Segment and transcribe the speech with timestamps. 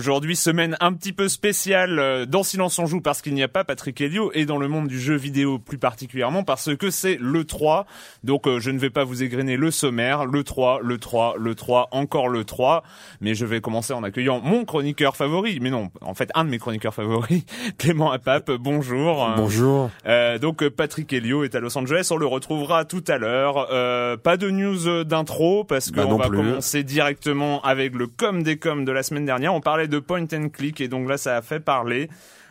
[0.00, 3.48] Aujourd'hui, semaine un petit peu spéciale euh, dans Silence on joue parce qu'il n'y a
[3.48, 7.16] pas Patrick Helio et dans le monde du jeu vidéo plus particulièrement parce que c'est
[7.18, 7.86] le 3.
[8.22, 11.54] Donc euh, je ne vais pas vous égrener le sommaire, le 3, le 3, le
[11.54, 12.82] 3, encore le 3,
[13.22, 16.50] mais je vais commencer en accueillant mon chroniqueur favori, mais non, en fait un de
[16.50, 17.44] mes chroniqueurs favoris,
[17.78, 19.26] Clément Apap, bonjour.
[19.38, 19.88] Bonjour.
[20.04, 23.68] Euh, donc Patrick Helio est à Los Angeles, on le retrouvera tout à l'heure.
[23.72, 26.36] Euh, pas de news d'intro parce Bah qu'on non va plus.
[26.36, 29.54] commencer directement avec le com des coms de la semaine dernière.
[29.54, 32.08] On parlait de point and click et donc là ça a fait parler.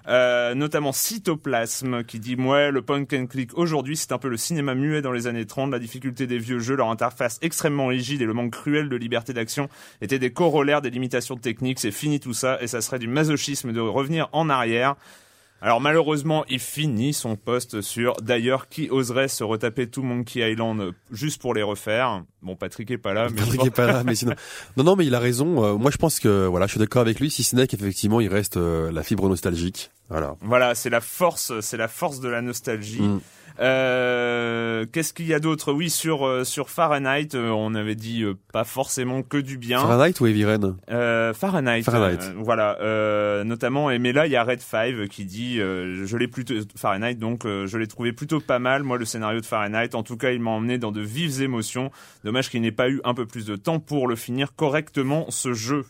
[0.07, 4.37] Euh, notamment Cytoplasme qui dit ouais le point and click aujourd'hui c'est un peu le
[4.37, 8.21] cinéma muet dans les années 30 la difficulté des vieux jeux leur interface extrêmement rigide
[8.21, 9.67] et le manque cruel de liberté d'action
[10.01, 13.73] étaient des corollaires des limitations techniques c'est fini tout ça et ça serait du masochisme
[13.73, 14.95] de revenir en arrière
[15.61, 20.93] alors malheureusement, il finit son poste sur d'ailleurs qui oserait se retaper tout Monkey Island
[21.11, 22.23] juste pour les refaire?
[22.41, 24.35] Bon, Patrick est pas là, mais Patrick est pas là, mais sinon.
[24.77, 25.63] Non, non, mais il a raison.
[25.63, 27.31] Euh, moi, je pense que voilà, je suis d'accord avec lui.
[27.31, 29.91] Si ce n'est qu'effectivement, il reste euh, la fibre nostalgique.
[30.09, 30.35] Voilà.
[30.41, 33.01] voilà, c'est la force, c'est la force de la nostalgie.
[33.01, 33.21] Mm.
[33.59, 38.23] Euh, Qu'est-ce qu'il y a d'autre Oui, sur euh, sur Fahrenheit, euh, on avait dit
[38.23, 39.79] euh, pas forcément que du bien.
[39.79, 42.19] Fahrenheit ou Heavy Rain Euh, Fahrenheit, Fahrenheit.
[42.37, 43.89] voilà, euh, notamment.
[43.91, 47.15] Et mais là, il y a Red 5 qui dit, euh, je l'ai plutôt Fahrenheit,
[47.15, 48.83] donc euh, je l'ai trouvé plutôt pas mal.
[48.83, 51.91] Moi, le scénario de Fahrenheit, en tout cas, il m'a emmené dans de vives émotions.
[52.23, 55.53] Dommage qu'il n'ait pas eu un peu plus de temps pour le finir correctement ce
[55.53, 55.85] jeu.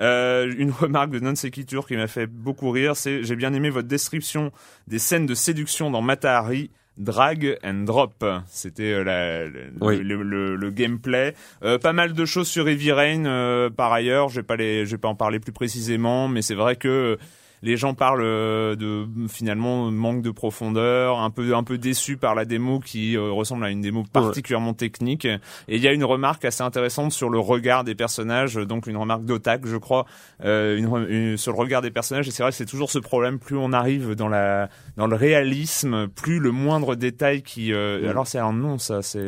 [0.00, 3.68] Euh, une remarque de Non Sequitur qui m'a fait beaucoup rire, c'est j'ai bien aimé
[3.70, 4.52] votre description
[4.86, 6.70] des scènes de séduction dans Matahari.
[6.98, 9.98] Drag and drop, c'était euh, le, Oui.
[9.98, 11.32] le, le- le gameplay.
[11.62, 14.28] Euh, pas mal de choses sur Heavy Rain euh, par ailleurs.
[14.28, 17.16] Je vais pas les, je vais pas en parler plus précisément, mais c'est vrai que
[17.62, 22.34] les gens parlent euh, de finalement manque de profondeur, un peu un peu déçus par
[22.34, 25.24] la démo qui euh, ressemble à une démo particulièrement technique.
[25.24, 25.38] Et
[25.76, 29.24] il y a une remarque assez intéressante sur le regard des personnages, donc une remarque
[29.24, 30.06] d'Otak, je crois,
[30.44, 32.28] euh, une, une- sur le regard des personnages.
[32.28, 33.38] Et c'est vrai que c'est toujours ce problème.
[33.38, 37.72] Plus on arrive dans la dans le réalisme, plus le moindre détail qui.
[37.72, 38.08] euh.
[38.08, 39.02] Alors c'est un nom, ça.
[39.02, 39.18] C'est.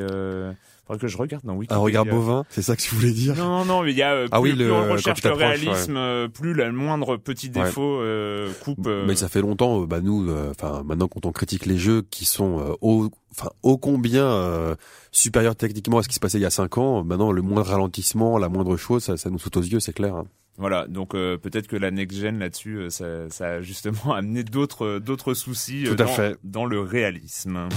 [0.91, 1.81] Euh, faudrait que je regarde dans Un Wikipédia.
[1.83, 4.13] regard bovin, c'est ça que tu voulais dire Non, non, non, mais il y a
[4.13, 7.47] euh, plus, Ah oui, plus le- on recherche le réalisme, euh, plus le moindre petit
[7.55, 7.65] Ouais.
[7.65, 8.87] défaut euh, coupe.
[8.87, 11.79] euh, Mais ça fait longtemps, euh, bah nous, euh, enfin maintenant quand on critique les
[11.79, 14.75] jeux qui sont euh, ô, enfin ô combien euh,
[15.13, 17.69] supérieurs techniquement à ce qui se passait il y a cinq ans, maintenant le moindre
[17.69, 20.15] ralentissement, la moindre chose, ça, ça nous saute aux yeux, c'est clair.
[20.17, 20.25] hein.
[20.59, 24.43] Voilà, donc euh, peut-être que la next gen là-dessus, euh, ça, ça a justement amené
[24.45, 26.37] d'autres d'autres soucis euh, Tout à dans, fait.
[26.45, 27.69] dans le réalisme.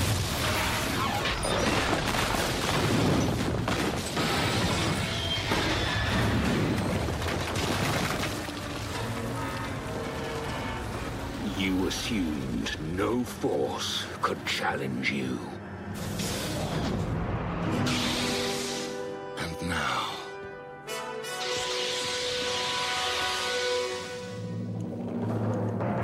[12.12, 15.40] No force could challenge you.
[19.38, 20.10] And now.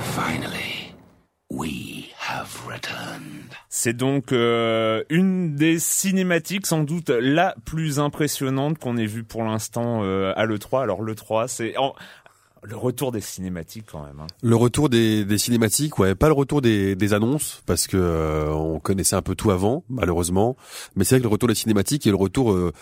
[0.00, 0.94] Finally,
[1.50, 3.54] we have returned.
[3.68, 9.44] C'est donc euh, une des cinématiques, sans doute la plus impressionnante qu'on ait vue pour
[9.44, 10.82] l'instant euh, à l'E3.
[10.82, 11.74] Alors l'E3, c'est...
[12.62, 14.20] Le retour des cinématiques quand même.
[14.20, 14.26] Hein.
[14.42, 18.50] Le retour des, des cinématiques, ouais, pas le retour des, des annonces parce que euh,
[18.52, 20.56] on connaissait un peu tout avant, malheureusement.
[20.94, 22.72] Mais c'est vrai que le retour des cinématiques et le retour, euh,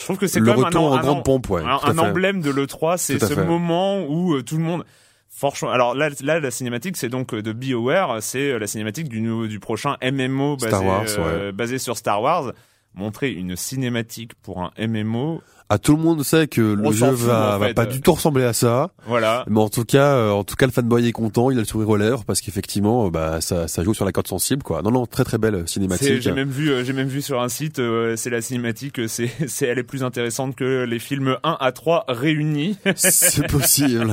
[0.00, 1.62] Je trouve que c'est le quand même retour un, en un- grande pompe, ouais.
[1.62, 4.84] un, emblème de l'E3, c'est Tout à ce moment où euh, tout le monde.
[5.30, 9.08] Franchement, alors là, là, la cinématique, c'est donc euh, de BioWare, c'est euh, la cinématique
[9.08, 12.52] du, nouveau- du prochain MMO basé, Star Wars, euh, basé sur Star Wars.
[12.94, 15.40] Montrer une cinématique pour un MMO,
[15.70, 17.74] Ah, tout le monde sait que le jeu va, en va fait.
[17.74, 18.90] pas du tout ressembler à ça.
[19.06, 19.44] voilà.
[19.48, 21.66] Mais en tout cas, euh, en tout cas, le fanboy est content, il a le
[21.66, 24.80] sourire aux lèvres parce qu'effectivement, euh, bah, ça, ça joue sur la corde sensible, quoi.
[24.82, 26.22] Non, non, très très belle cinématique.
[26.22, 29.08] J'ai même vu, euh, j'ai même vu sur un site, euh, c'est la cinématique, euh,
[29.08, 32.78] c'est, c'est, elle est plus intéressante que les films 1 à 3 réunis.
[32.96, 34.10] C'est possible.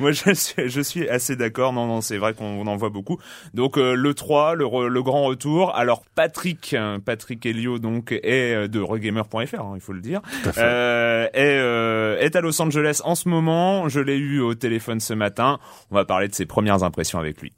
[0.00, 1.72] Moi, je suis, je suis assez d'accord.
[1.72, 3.18] Non, non, c'est vrai qu'on en voit beaucoup.
[3.54, 5.74] Donc euh, le 3, le, le grand retour.
[5.74, 10.20] Alors Patrick, euh, Patrick Helio, donc est euh, de regamer.fr, hein, il faut le dire,
[10.42, 10.60] Tout à fait.
[10.62, 10.89] euh,
[11.32, 13.88] est, euh, est à Los Angeles en ce moment.
[13.88, 15.58] Je l'ai eu au téléphone ce matin.
[15.90, 17.52] On va parler de ses premières impressions avec lui.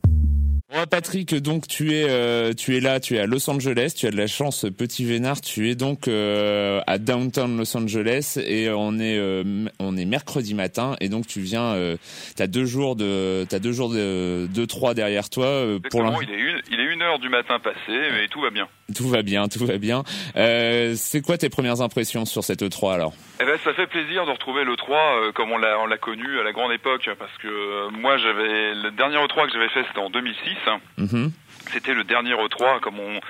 [0.73, 4.06] Bon, Patrick, donc tu es euh, tu es là, tu es à Los Angeles, tu
[4.06, 8.70] as de la chance, petit Vénard, tu es donc euh, à downtown Los Angeles et
[8.70, 11.99] on est euh, on est mercredi matin et donc tu viens, euh,
[12.37, 16.31] t'as deux jours de t'as deux jours de deux trois derrière toi euh, pour il
[16.31, 18.67] est une, il est une heure du matin passé, mais tout va bien.
[18.92, 20.02] Tout va bien, tout va bien.
[20.36, 23.12] Euh, c'est quoi tes premières impressions sur cette E3 alors?
[23.40, 25.98] Eh ben, ça fait plaisir de retrouver le 3 euh, comme on l'a, on l'a
[25.98, 29.68] connu à la grande époque, parce que euh, moi, j'avais le dernier E3 que j'avais
[29.68, 30.56] fait, c'était en 2006.
[30.98, 31.32] Mhm.
[31.72, 33.20] C'était le dernier E3, comme on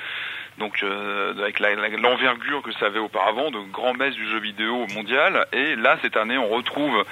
[0.58, 5.46] donc euh, avec l'envergure que ça avait auparavant, de grand messe du jeu vidéo mondial.
[5.52, 7.04] Et là, cette année, on retrouve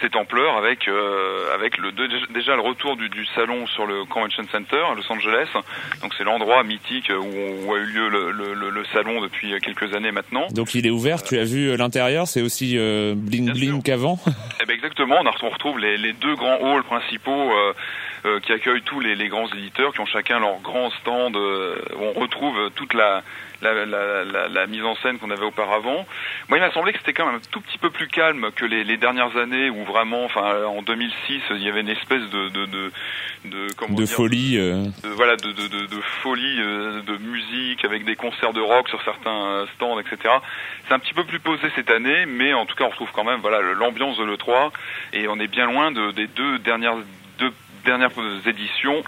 [0.00, 4.44] cette ampleur avec euh, avec le déjà le retour du, du salon sur le Convention
[4.50, 5.48] Center à Los Angeles.
[6.02, 9.52] Donc c'est l'endroit mythique où, où a eu lieu le, le- le- le salon depuis
[9.60, 10.46] quelques années maintenant.
[10.50, 12.76] Donc il est ouvert, tu as vu euh, l'intérieur, c'est aussi
[13.14, 14.18] bling bling qu'avant.
[14.60, 17.50] Eh ben exactement, on, retrouve les, les deux grands halls principaux
[18.28, 21.76] euh, qui accueillent tous les, les grands éditeurs, qui ont chacun leur grand stand, euh,
[21.96, 23.22] où on retrouve toute la,
[23.62, 26.06] la, la, la- la mise en scène qu'on avait auparavant.
[26.48, 28.64] Moi, il m'a semblé que c'était quand même un tout petit peu plus calme que
[28.64, 32.48] les, les dernières années, où vraiment, enfin, en 2006, il y avait une espèce de...
[32.50, 32.92] de, de,
[33.44, 34.58] de, comment de dire, folie.
[34.58, 34.82] euh.
[35.04, 39.00] de, voilà de, de, de, de folie de musique avec des concerts de rock sur
[39.04, 40.34] certains stands etc
[40.88, 43.22] c'est un petit peu plus posé cette année mais en tout cas on retrouve quand
[43.22, 44.70] même voilà l'ambiance de l'E3
[45.12, 46.96] et on est bien loin de, des deux dernières
[47.88, 48.10] dernières
[48.46, 49.02] éditions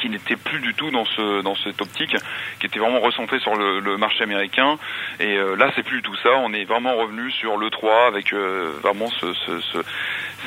[0.00, 2.16] qui n'étaient plus du tout dans ce dans cette optique
[2.58, 4.76] qui était vraiment recentrée sur le, marché américain.
[5.20, 6.30] Et euh, là c'est plus du tout ça.
[6.44, 9.82] On est vraiment revenu sur le 3 avec euh, vraiment ce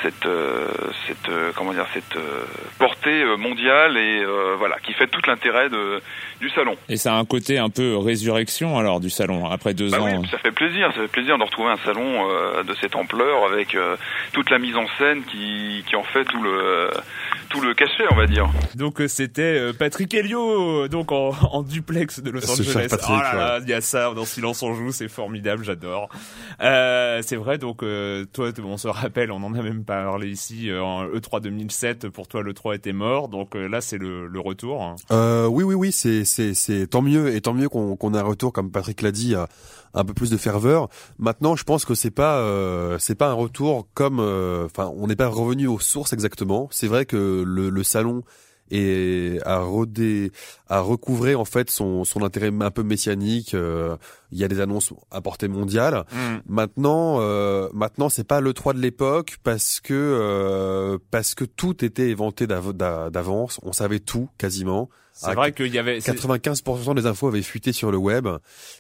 [0.02, 0.68] cette euh,
[1.08, 2.44] cette euh, comment dire cette euh,
[2.80, 6.02] portée mondiale et euh, voilà qui fait tout l'intérêt de
[6.40, 6.76] du salon.
[6.90, 10.06] Et ça a un côté un peu résurrection alors du salon après deux Bah ans.
[10.22, 13.46] oui, ça fait plaisir, ça fait plaisir de retrouver un salon euh, de cette ampleur
[13.52, 13.96] avec euh,
[14.34, 16.90] toute la mise en scène qui qui en fait tout le
[17.50, 18.46] tout le cachet, on va dire.
[18.76, 22.88] Donc c'était Patrick Helio, donc en, en duplex de Los Angeles.
[22.90, 26.10] Patrick, oh là là, il y a ça dans Silence on joue, c'est formidable, j'adore.
[26.62, 30.70] Euh, c'est vrai, donc euh, toi, on se rappelle, on en a même parlé ici
[30.70, 32.10] euh, en E3 2007.
[32.10, 34.96] Pour toi, le 3 était mort, donc euh, là c'est le, le retour.
[35.12, 38.20] Euh, oui, oui, oui, c'est c'est c'est tant mieux et tant mieux qu'on qu'on ait
[38.20, 39.34] un retour comme Patrick l'a dit,
[39.94, 40.90] un peu plus de ferveur.
[41.18, 42.46] Maintenant, je pense que c'est pas
[43.00, 46.68] c'est pas un retour comme, enfin, on n'est pas revenu aux sources exactement.
[46.72, 48.24] C'est vrai que le salon
[48.72, 50.32] est à redé,
[50.68, 53.54] à recouvrer en fait son son intérêt un peu messianique.
[53.54, 53.96] euh,
[54.32, 56.04] Il y a des annonces à portée mondiale.
[56.48, 61.84] Maintenant, euh, maintenant, c'est pas le 3 de l'époque parce que euh, parce que tout
[61.86, 63.60] était éventé d'av- d'a- d'avance.
[63.64, 64.90] On savait tout quasiment.
[65.14, 66.00] C'est vrai qu'il y avait.
[66.00, 68.28] c'est- 95% des infos avaient fuité sur le web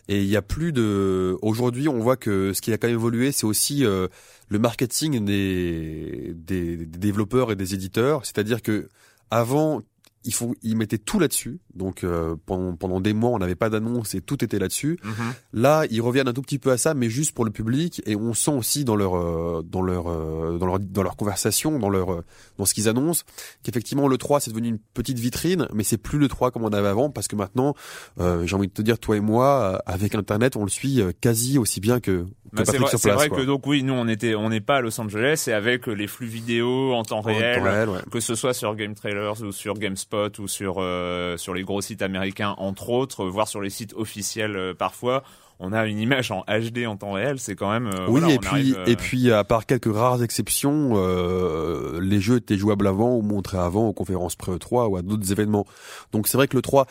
[0.07, 1.35] et il y a plus de.
[1.41, 4.07] Aujourd'hui, on voit que ce qui a quand même évolué, c'est aussi euh,
[4.49, 8.23] le marketing des, des des développeurs et des éditeurs.
[8.23, 8.87] C'est-à-dire que
[9.31, 9.81] avant,
[10.23, 11.59] ils font, ils mettaient tout là-dessus.
[11.77, 14.99] Donc euh, pendant pendant des mois, on n'avait pas d'annonce et tout était là-dessus.
[15.03, 15.13] Mhm.
[15.53, 18.15] Là, ils reviennent un tout petit peu à ça, mais juste pour le public, et
[18.15, 21.89] on sent aussi dans leur euh, dans leur euh, dans leur dans leur conversation, dans
[21.89, 22.23] leur euh,
[22.57, 23.23] dans ce qu'ils annoncent,
[23.63, 26.69] qu'effectivement le 3 c'est devenu une petite vitrine, mais c'est plus le 3 comme on
[26.69, 27.75] avait avant, parce que maintenant,
[28.19, 31.01] euh, j'ai envie de te dire, toi et moi, euh, avec Internet, on le suit
[31.21, 33.15] quasi aussi bien que, que Bah, c'est vrai, sur place.
[33.15, 35.87] vrai que donc oui, nous on était, on n'est pas à Los Angeles et avec
[35.87, 37.99] les flux vidéo en temps En réel, temps réel, ouais.
[38.11, 41.81] que ce soit sur Game Trailers ou sur GameSpot ou sur euh, sur les gros
[41.81, 45.23] sites américains entre autres, euh, voire sur les sites officiels euh, parfois,
[45.59, 47.87] on a une image en HD en temps réel, c'est quand même.
[47.87, 50.93] euh, Oui, voilà, et on puis arrive, euh, et puis à part quelques rares exceptions,
[50.95, 55.01] euh, les jeux étaient jouables avant ou montrés avant aux conférences pré 3 ou à
[55.01, 55.65] d'autres événements.
[56.11, 56.85] Donc c'est vrai que le 3,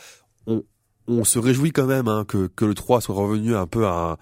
[0.47, 0.63] on
[1.09, 4.17] on se réjouit quand même hein, que que le 3 soit revenu un peu à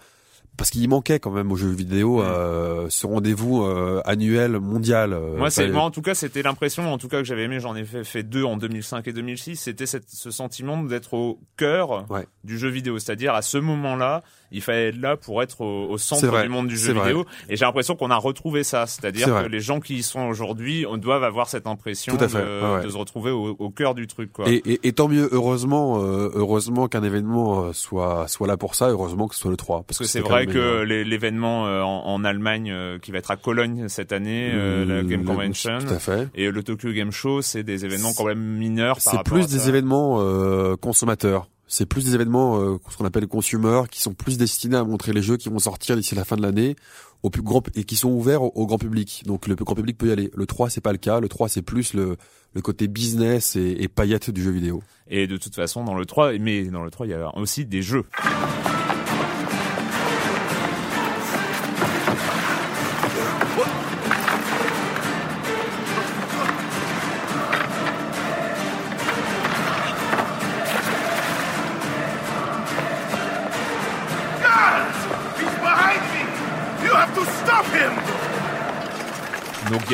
[0.58, 5.14] parce qu'il manquait quand même aux jeux vidéo euh, ce rendez-vous euh, annuel mondial.
[5.14, 7.44] euh, Moi, c'est, enfin, moi, en tout cas, c'était l'impression, en tout cas, que j'avais
[7.44, 7.60] aimé.
[7.60, 9.56] J'en ai fait, fait deux en 2005 et 2006.
[9.58, 12.26] C'était ce sentiment d'être au cœur Ouais.
[12.44, 13.00] du jeu vidéo.
[13.00, 16.50] C'est-à-dire, à ce moment-là, il fallait être là pour être au, au centre vrai, du
[16.50, 17.08] monde du jeu vrai.
[17.08, 17.26] vidéo.
[17.50, 18.86] Et j'ai l'impression qu'on a retrouvé ça.
[18.88, 19.50] C'est-à-dire C'est que vrai.
[19.50, 22.84] les gens qui y sont aujourd'hui, doivent avoir cette impression Tout à fait, de, ouais,
[22.84, 24.48] de se retrouver au, au cœur du truc, quoi.
[24.50, 28.76] Et, et, et tant mieux, heureusement, euh, heureusement qu'un événement euh, soit soit là pour
[28.76, 28.90] ça.
[28.90, 29.84] Heureusement que ce soit le 3.
[29.88, 33.32] Parce que c'est vrai que les- l'événement euh, en, en Allemagne euh, qui va être
[33.32, 36.28] à Cologne cette année, euh, la Game Convention, Tout à fait.
[36.36, 39.60] et le Tokyo Game Show, c'est des événements quand même mineurs C'est plus à des
[39.60, 39.70] ça.
[39.70, 41.48] événements euh, consommateurs.
[41.68, 45.14] C'est plus des événements euh, ce qu'on appelle consumer qui sont plus destinés à montrer
[45.14, 46.76] les jeux qui vont sortir d'ici la fin de l'année
[47.24, 49.24] au plus grand et qui sont ouverts au, grand public.
[49.26, 50.32] Donc le grand public peut y aller.
[50.36, 51.20] Le 3 c'est pas le cas.
[51.20, 52.18] Le 3 c'est plus le,
[52.54, 54.84] le côté business et, et paillettes du jeu vidéo.
[55.08, 57.66] Et de toute façon, dans le 3, mais dans le 3, il y a aussi
[57.66, 58.06] des jeux.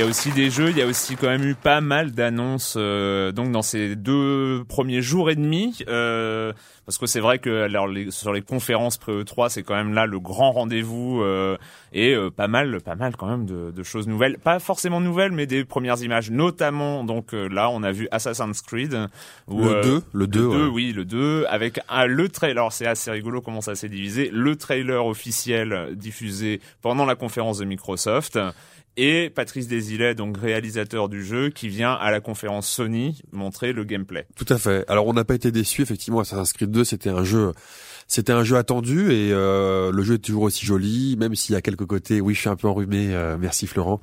[0.01, 2.75] Y a aussi des jeux, il y a aussi quand même eu pas mal d'annonces
[2.77, 6.53] euh, donc dans ces deux premiers jours et demi euh,
[6.85, 9.93] parce que c'est vrai que alors, les- sur les conférences pré E3 c'est quand même
[9.93, 11.57] là le grand rendez-vous euh,
[11.93, 15.45] et pas mal pas mal quand même de, de choses nouvelles, pas forcément nouvelles mais
[15.45, 16.31] des premières images.
[16.31, 18.97] Notamment donc là on a vu Assassin's Creed
[19.47, 20.57] où, Le euh, 2, le 2, le ouais.
[20.57, 24.29] 2, oui, le 2, avec un, le trailer, c'est assez rigolo comment ça s'est divisé,
[24.33, 28.39] le trailer officiel diffusé pendant la conférence de Microsoft,
[28.97, 33.83] et Patrice Desilets, donc réalisateur du jeu, qui vient à la conférence Sony montrer le
[33.83, 34.25] gameplay.
[34.35, 34.85] Tout à fait.
[34.87, 36.19] Alors on n'a pas été déçus effectivement.
[36.19, 37.51] Assassin's Creed 2 c'était un jeu,
[38.11, 41.57] c'était un jeu attendu et euh, le jeu est toujours aussi joli, même s'il y
[41.57, 42.19] a quelques côtés.
[42.19, 43.13] Oui, je suis un peu enrhumé.
[43.13, 44.01] euh, merci Florent.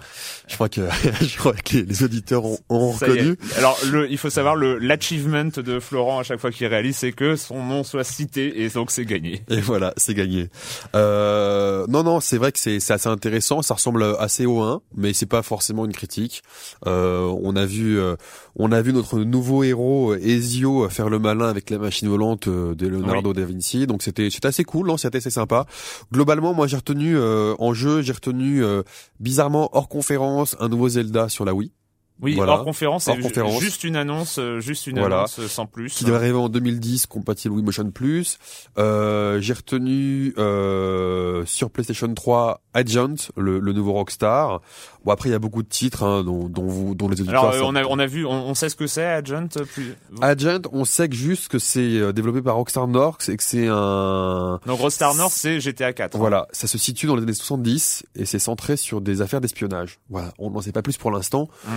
[0.48, 0.80] Je crois que
[1.20, 3.36] je crois que les, auditeurs ont, ont reconnu.
[3.58, 7.12] Alors, le, il faut savoir, le, l'achievement de Florent à chaque fois qu'il réalise, c'est
[7.12, 9.42] que son nom soit cité, et donc c'est gagné.
[9.50, 10.48] Et voilà, c'est gagné.
[10.96, 13.60] Euh, non, non, c'est vrai que c'est c'est assez intéressant.
[13.60, 16.42] Ça ressemble assez au 1, mais c'est pas forcément une critique.
[16.86, 18.16] Euh, on a vu, euh,
[18.56, 22.74] on a vu notre nouveau héros Ezio faire le malin avec la machine volante euh,
[22.74, 23.86] de Leonardo da Vinci.
[23.86, 25.66] Donc c'était c'était assez cool, C'était assez sympa.
[26.12, 28.82] Globalement, moi j'ai retenu euh, en jeu, j'ai retenu euh,
[29.20, 31.72] bizarrement hors conférence un nouveau Zelda sur la Wii.
[32.20, 32.54] Oui, Voilà.
[32.54, 33.60] hors conférence, Hors conférence.
[33.60, 35.18] juste une annonce, euh, juste une Voilà.
[35.18, 35.94] annonce euh, sans plus.
[35.94, 38.38] qui devrait arriver en 2010, compatible Wii Motion Plus.
[38.76, 44.60] Euh, j'ai retenu euh, sur PlayStation 3 Agent, le, le nouveau Rockstar.
[45.04, 47.44] Bon après il y a beaucoup de titres hein, dont, dont vous, dont les auditeurs.
[47.44, 49.64] Alors, euh, on a, on a vu, on, on sait ce que c'est, Agent, euh,
[49.64, 49.94] plus...
[50.20, 54.58] Agent, on sait que juste que c'est développé par Rockstar North et que c'est un
[54.66, 56.18] Donc, Rockstar North, c'est GTA 4.
[56.18, 59.98] voilà, ça se situe dans les années 70 et c'est centré sur des affaires d'espionnage.
[60.10, 61.48] Voilà, on n'en sait pas plus pour l'instant.
[61.64, 61.70] Mm.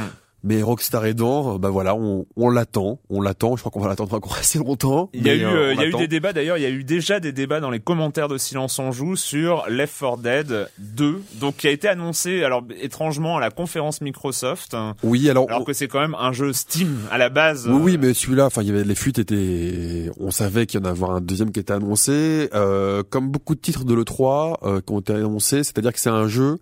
[0.44, 3.56] Mais Rockstar aidant, bah voilà, on, on l'attend, on l'attend.
[3.56, 5.10] Je crois qu'on va l'attendre encore assez longtemps.
[5.14, 6.58] Il y a eu, euh, euh, il y a eu des débats d'ailleurs.
[6.58, 9.66] Il y a eu déjà des débats dans les commentaires de Silence on joue sur
[9.70, 14.76] Left 4 Dead 2, donc qui a été annoncé alors étrangement à la conférence Microsoft,
[15.04, 17.68] Oui, alors, alors on- que c'est quand même un jeu Steam à la base.
[17.70, 20.80] Oui, oui, euh, mais celui-là, enfin, il y avait les fuites étaient, on savait qu'il
[20.80, 22.50] y en avait un deuxième qui était annoncé.
[22.56, 26.00] Euh, comme beaucoup de titres de le 3 euh, qui ont été annoncés, c'est-à-dire que
[26.00, 26.58] c'est un jeu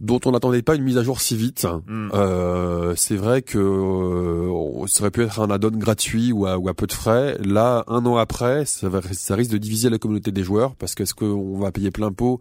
[0.00, 1.66] dont on n'attendait pas une mise à jour si vite.
[1.86, 2.10] Mm.
[2.14, 6.68] Euh, c'est vrai que euh, ça aurait pu être un add-on gratuit ou à, ou
[6.68, 7.36] à peu de frais.
[7.44, 10.94] Là, un an après, ça, va- ça risque de diviser la communauté des joueurs parce
[10.94, 12.40] qu'est-ce qu'on va payer plein pot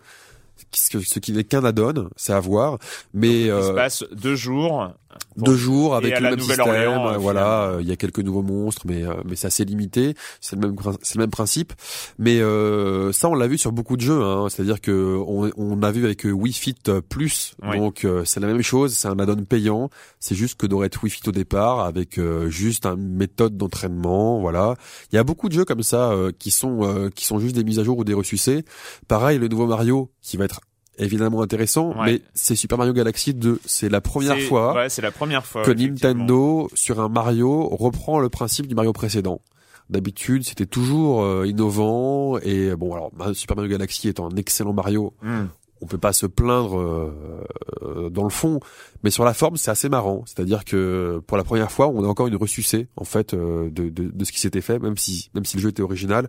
[0.72, 2.80] ce qui- ce qui n'est qu'un add-on, c'est à voir.
[3.14, 4.92] Mais il se euh, passe deux jours.
[5.38, 8.42] Deux jours avec le même système, euh, euh, voilà, euh, il y a quelques nouveaux
[8.42, 10.16] monstres, mais euh, mais c'est assez limité.
[10.42, 11.74] C'est le même c'est le même principe.
[12.20, 14.22] Mais euh, ça, on l'a vu sur beaucoup de jeux.
[14.24, 16.76] Hein, C'est-à-dire que on, on a vu avec Wii Fit
[17.10, 17.78] Plus, Oui.
[17.78, 18.94] donc euh, c'est la même chose.
[18.94, 19.90] C'est un add-on payant.
[20.20, 24.40] C'est juste que d'aurait être Wii Fit au départ avec euh, juste une méthode d'entraînement.
[24.40, 24.76] Voilà.
[25.12, 27.56] Il y a beaucoup de jeux comme ça euh, qui sont euh, qui sont juste
[27.56, 28.66] des mises à jour ou des ressucés.
[29.08, 30.62] Pareil, le nouveau Mario qui va être
[30.98, 32.06] évidemment intéressant, Ouais.
[32.06, 33.60] mais c'est Super Mario Galaxy 2.
[33.66, 35.64] C'est la première fois Ouais, c'est la première fois.
[35.64, 35.72] que.
[35.72, 39.42] Nintendo sur un Mario reprend le principe du Mario précédent.
[39.90, 44.74] D'habitude, c'était toujours euh, innovant et bon alors Ma- Super Mario Galaxy est un excellent
[44.74, 45.46] Mario, Mm.
[45.82, 48.60] On peut pas se plaindre euh, dans le fond,
[49.04, 50.24] mais sur la forme, c'est assez marrant.
[50.26, 53.90] C'est-à-dire que pour la première fois, on a encore une ressucée en fait euh, de,
[53.90, 56.28] de, de ce qui s'était fait, même si même si le jeu était original.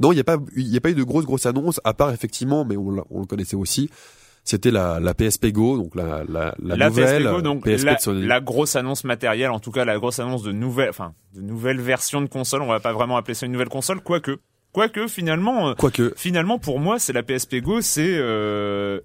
[0.00, 1.94] Non, il n'y a pas il y a pas eu de grosses grosses annonces à
[1.94, 3.90] part effectivement, mais on, le connaissait aussi.
[4.42, 7.84] C'était la, la PSP Go, donc la, la, la, La nouvelle PSP Go, donc PSP
[7.84, 8.26] la, de Sony.
[8.26, 11.80] la grosse annonce matérielle, en tout cas la grosse annonce de nouvelles, enfin de nouvelles
[11.80, 12.62] versions de console.
[12.62, 14.38] On va pas vraiment appeler ça une nouvelle console, quoique.
[14.72, 19.00] Quoique finalement, euh, Quoique, finalement pour moi, c'est la PSP Go, c'est euh,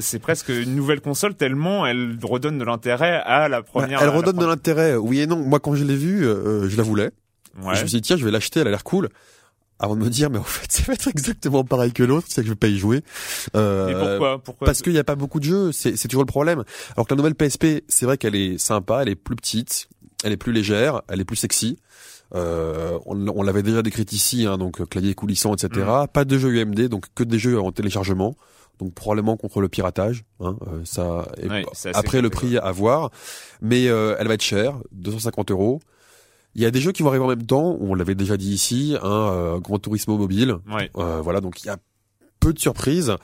[0.00, 4.00] c'est presque une nouvelle console tellement elle redonne de l'intérêt à la bah, première.
[4.02, 4.96] elle la redonne de l'intérêt.
[4.96, 5.36] Oui et non.
[5.36, 7.10] Moi, quand je l'ai vue, euh, je la voulais.
[7.62, 7.74] Ouais.
[7.76, 9.08] Je me suis dit tiens, je vais l'acheter, elle a l'air cool.
[9.80, 12.40] Avant de me dire, mais en fait, ça va être exactement pareil que l'autre, c'est
[12.40, 13.02] que je vais pas y jouer.
[13.54, 16.24] Euh, Et pourquoi Pourquoi Parce qu'il n'y a pas beaucoup de jeux, c'est c'est toujours
[16.24, 16.64] le problème.
[16.96, 19.88] Alors que la nouvelle PSP, c'est vrai qu'elle est sympa, elle est plus petite,
[20.24, 21.78] elle est plus légère, elle est plus sexy.
[22.34, 25.86] Euh, on on l'avait déjà décrite ici, hein, donc euh, clavier coulissant, etc.
[26.12, 28.36] Pas de jeux UMD, donc que des jeux en téléchargement.
[28.78, 30.24] Donc probablement contre le piratage.
[30.40, 31.26] Hein, euh, ça.
[31.42, 31.64] et Ouais,
[31.98, 33.10] après le prix à voir,
[33.60, 35.80] mais euh, elle va être chère, 250 euros.
[36.54, 37.76] Il y a des jeux qui vont arriver en même temps.
[37.80, 40.56] On l'avait déjà dit ici, un euh, Grand Turismo mobile.
[40.72, 40.90] Ouais.
[40.96, 41.76] Euh, voilà, donc il y a
[42.40, 43.14] peu de surprises.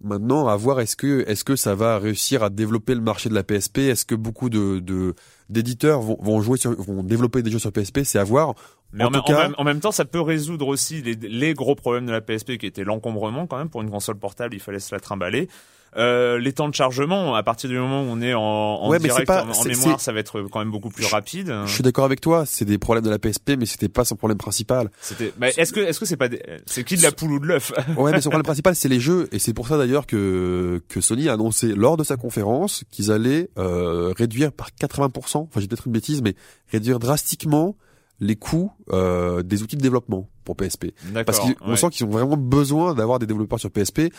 [0.00, 3.34] Maintenant, à voir est-ce que est-ce que ça va réussir à développer le marché de
[3.34, 5.14] la PSP Est-ce que beaucoup de de-
[5.50, 8.54] d'éditeurs vont, jouer sur, vont développer des jeux sur PSP C'est à voir.
[8.92, 11.00] Mais En en, tout même- cas- en même, en même temps, ça peut résoudre aussi
[11.02, 13.68] les, les gros problèmes de la PSP qui étaient l'encombrement quand même.
[13.70, 15.48] Pour une console portable, il fallait se la trimballer.
[15.96, 19.00] Euh, les temps de chargement, à partir du moment où on est en, en Ouais,
[19.00, 21.52] direct, pas- en, en mémoire, ça va être quand même beaucoup plus rapide.
[21.66, 22.44] Je suis d'accord avec toi.
[22.46, 24.88] C'est des problèmes de la PSP, mais c'était pas son problème principal.
[25.00, 25.32] C'était.
[25.40, 27.46] Mais est-ce que est-ce que c'est pas des- c'est qui de la poule ou de
[27.46, 27.72] l'œuf?
[27.96, 31.00] Ouais, mais son problème principal, c'est les jeux, et c'est pour ça d'ailleurs que que
[31.00, 35.38] Sony a annoncé lors de sa conférence qu'ils allaient euh, réduire par 80%.
[35.38, 36.34] Enfin, j'ai peut-être une bêtise, mais
[36.70, 37.74] réduire drastiquement
[38.20, 40.92] les coûts euh, des outils de développement pour PSP.
[41.26, 41.76] Parce qu'on ouais.
[41.76, 44.12] sent qu'ils ont vraiment besoin d'avoir des développeurs sur PSP.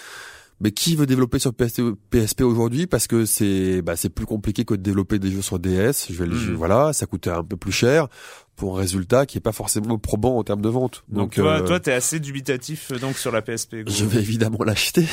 [0.63, 1.81] Mais qui veut développer sur PSP,
[2.11, 2.85] PSP aujourd'hui?
[2.85, 6.05] Parce que c'est bah, c'est plus compliqué que de développer des jeux sur DS.
[6.11, 6.53] Je vais le Mhm.
[6.53, 8.07] voilà, ça coûte un peu plus cher
[8.55, 11.03] pour un résultat qui est pas forcément probant en termes de vente.
[11.09, 13.77] Donc, toi, euh, toi, t'es assez dubitatif euh, donc sur la PSP.
[13.87, 15.05] Je vais évidemment l'acheter.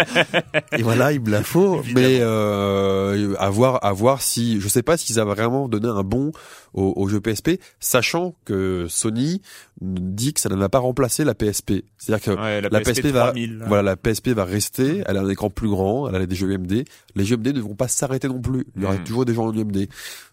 [0.76, 1.82] Et voilà, il me la faut.
[1.94, 6.02] mais euh, à voir, à voir si, je sais pas s'ils avaient vraiment donné un
[6.02, 6.32] bon
[6.74, 9.40] au, au jeu PSP, sachant que Sony
[9.80, 11.84] dit que ça ne va pas remplacer la PSP.
[11.96, 13.58] C'est-à-dire que Ouais, la, la PSP, PSP va, 3000.
[13.58, 13.64] là.
[13.68, 15.02] voilà, la PSP va rester.
[15.06, 16.08] Elle a un écran plus grand.
[16.08, 16.84] Elle a des jeux UMD.
[17.14, 18.66] Les jeux UMD ne vont pas s'arrêter non plus.
[18.76, 19.04] Il y aura Mhm.
[19.04, 19.88] toujours des jeux en UMD.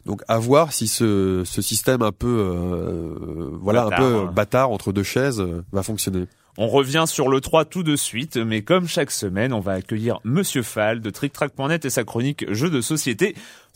[0.05, 4.31] Donc à voir si ce, ce système un peu, euh, voilà, Bâtard, un peu hein.
[4.33, 6.25] bâtard entre deux chaises euh, va fonctionner.
[6.59, 10.19] On revient sur le 3 tout de suite, mais comme chaque semaine, on va accueillir
[10.23, 13.35] Monsieur Fall de TrickTrack.net et sa chronique Jeux de société.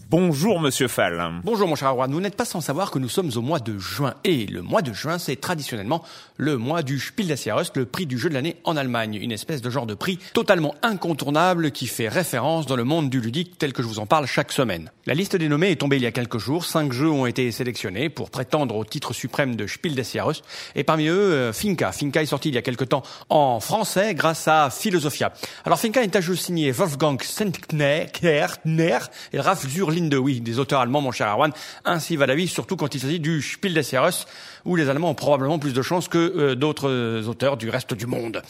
[0.09, 1.41] Bonjour Monsieur Fall.
[1.43, 3.77] Bonjour mon cher Arwan, vous n'êtes pas sans savoir que nous sommes au mois de
[3.77, 4.13] juin.
[4.23, 6.03] Et le mois de juin, c'est traditionnellement
[6.37, 9.15] le mois du Spiel des Jahres, le prix du jeu de l'année en Allemagne.
[9.15, 13.21] Une espèce de genre de prix totalement incontournable qui fait référence dans le monde du
[13.21, 14.89] ludique tel que je vous en parle chaque semaine.
[15.05, 16.65] La liste des nommés est tombée il y a quelques jours.
[16.65, 20.41] Cinq jeux ont été sélectionnés pour prétendre au titre suprême de Spiel des Jahres.
[20.75, 21.91] Et parmi eux, euh, Finca.
[21.91, 25.31] Finca est sorti il y a quelque temps en français grâce à Philosophia.
[25.65, 31.11] Alors Finca est un jeu signé Wolfgang Sentner et zur Oui, des auteurs allemands, mon
[31.11, 31.51] cher Arwan.
[31.85, 34.25] Ainsi va la vie, surtout quand il s'agit du Spiel des Jahres,
[34.65, 37.93] où les Allemands ont probablement plus de chance que euh, d'autres euh, auteurs du reste
[37.93, 38.41] du monde.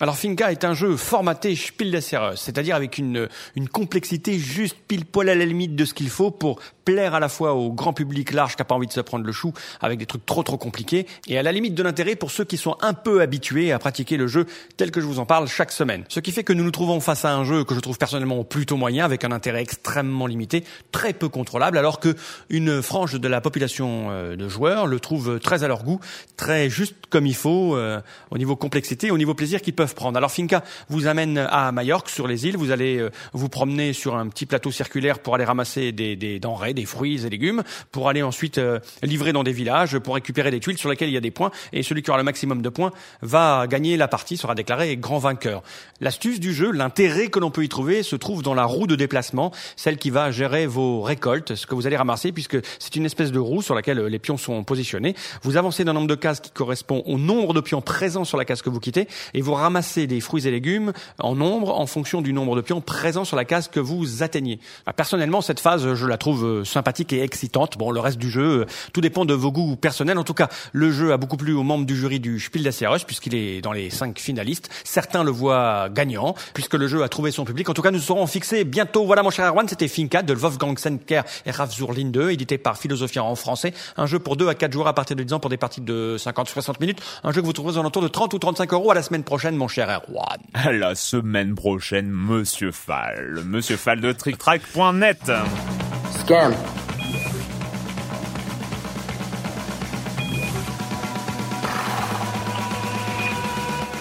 [0.00, 4.76] Alors Finca est un jeu formaté Spiel des Jahres, c'est-à-dire avec une, une complexité juste
[4.88, 7.72] pile poil à la limite de ce qu'il faut pour plaire à la fois au
[7.72, 10.26] grand public large qui n'a pas envie de se prendre le chou avec des trucs
[10.26, 13.20] trop trop compliqués et à la limite de l'intérêt pour ceux qui sont un peu
[13.20, 16.04] habitués à pratiquer le jeu tel que je vous en parle chaque semaine.
[16.08, 18.44] Ce qui fait que nous nous trouvons face à un jeu que je trouve personnellement
[18.44, 22.14] plutôt moyen avec un intérêt extrêmement limité, très peu contrôlable alors que
[22.50, 26.00] une frange de la population euh, de joueurs le trouve très à leur goût,
[26.36, 30.16] très juste comme il faut euh, au niveau complexité, au niveau plaisir qu'ils peuvent prendre.
[30.16, 34.16] Alors Finca vous amène à Majorque sur les îles, vous allez euh, vous promener sur
[34.16, 38.08] un petit plateau circulaire pour aller ramasser des, des denrées, des fruits et légumes, pour
[38.08, 41.18] aller ensuite euh, livrer dans des villages, pour récupérer des tuiles sur lesquelles il y
[41.18, 44.36] a des points, et celui qui aura le maximum de points va gagner la partie,
[44.36, 45.62] sera déclaré grand vainqueur.
[46.00, 48.96] L'astuce du jeu, l'intérêt que l'on peut y trouver se trouve dans la roue de
[48.96, 53.04] déplacement, celle qui va gérer vos récoltes, ce que vous allez ramasser, puisque c'est une
[53.04, 55.14] espèce de roue sur laquelle les pions sont positionnés.
[55.42, 58.44] Vous avancez d'un nombre de cases qui correspond au nombre de pions présents sur la
[58.44, 62.22] case que vous quittez, et vous ramassez des fruits et légumes en nombre en fonction
[62.22, 64.60] du nombre de pions présents sur la case que vous atteignez.
[64.86, 67.76] Ah, Personnellement, cette phase, je la trouve euh, sympathique et excitante.
[67.76, 70.18] Bon, le reste du jeu, euh, tout dépend de vos goûts personnels.
[70.18, 72.70] En tout cas, le jeu a beaucoup plu aux membres du jury du Spiel des
[72.70, 74.70] Jahres, puisqu'il est dans les cinq finalistes.
[74.84, 77.68] Certains le voient gagnant, puisque le jeu a trouvé son public.
[77.68, 79.04] En tout cas, nous serons fixés bientôt.
[79.04, 82.78] Voilà, mon cher Erwan, c'était Finca de Wolfgang Senker et Ralf zur Linde, édité par
[82.78, 83.74] Philosophia en français.
[83.96, 85.80] Un jeu pour 2 à 4 joueurs à partir de 10 ans pour des parties
[85.80, 87.00] de 50-60 minutes.
[87.24, 89.24] Un jeu que vous trouverez aux alentours de 30 ou 35 euros à la semaine
[89.24, 90.36] prochaine, mon cher Erwan.
[90.52, 93.40] À la semaine prochaine, Monsieur Fall.
[93.46, 95.32] Monsieur Fall de TrickTrack.net.
[96.20, 96.50] Scan.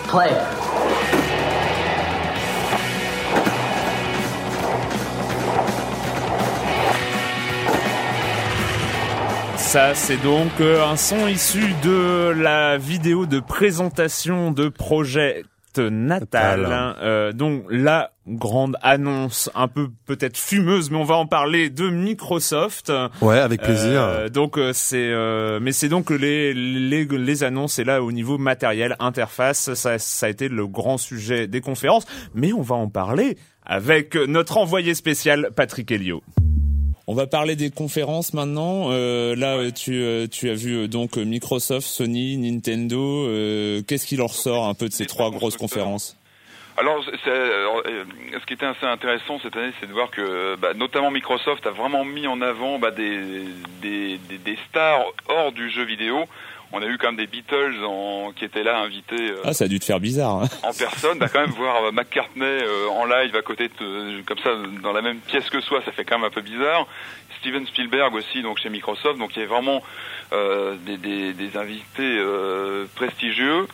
[0.10, 0.64] Play.
[9.74, 14.68] Ça, c'est donc euh, un son issu de la vidéo de présentation de
[15.80, 16.62] Natal.
[16.62, 16.96] Natal.
[17.02, 21.90] Euh, donc la grande annonce, un peu peut-être fumeuse, mais on va en parler de
[21.90, 22.92] Microsoft.
[23.22, 24.02] Ouais, avec plaisir.
[24.02, 28.12] Euh, donc euh, c'est, euh, mais c'est donc les, les les annonces et là au
[28.12, 32.06] niveau matériel, interface, ça ça a été le grand sujet des conférences.
[32.34, 36.22] Mais on va en parler avec notre envoyé spécial Patrick Helio.
[37.06, 38.88] On va parler des conférences maintenant.
[38.92, 43.26] Euh, là, euh, tu, as vu euh, donc Microsoft, Sony, Nintendo.
[43.86, 46.18] Qu'est-ce qui leur sort un peu de ces trois grosses conférences?
[46.78, 51.68] Alors, ce qui était assez intéressant cette année, c'est de voir que, bah, notamment Microsoft
[51.68, 53.50] a vraiment mis en avant bah, des
[54.70, 56.26] stars hors du jeu vidéo.
[56.76, 59.66] On a eu quand même des Beatles en, qui étaient là invités euh, Ah, ça
[59.66, 60.42] a dû te faire bizarre.
[60.44, 60.50] hein.
[60.64, 61.20] en personne.
[61.20, 64.50] Bah, quand même voir euh, McCartney euh, en live à côté de, comme ça
[64.82, 66.88] dans la même pièce que soi, ça fait quand même un peu bizarre.
[67.40, 69.20] Steven Spielberg aussi, donc chez Microsoft.
[69.20, 69.84] Donc il y a vraiment
[70.34, 72.18] euh, des, des, des invités
[72.96, 73.68] prestigieux.